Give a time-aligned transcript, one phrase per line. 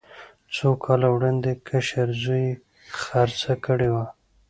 [0.55, 2.59] څو کاله وړاندې کشر زوی یې
[3.01, 4.05] خرڅه کړې وه.